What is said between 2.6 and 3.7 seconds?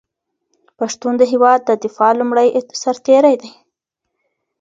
سرتېری دی.